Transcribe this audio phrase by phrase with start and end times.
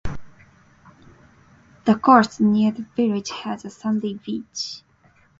[1.85, 4.81] The coast near the village has a sandy beach.